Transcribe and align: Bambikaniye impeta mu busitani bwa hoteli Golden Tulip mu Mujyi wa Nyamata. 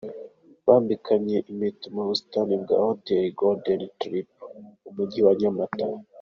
Bambikaniye 0.65 1.39
impeta 1.51 1.87
mu 1.95 2.01
busitani 2.07 2.53
bwa 2.63 2.77
hoteli 2.87 3.29
Golden 3.39 3.81
Tulip 3.99 4.29
mu 4.83 4.91
Mujyi 4.95 5.21
wa 5.27 5.33
Nyamata. 5.41 5.85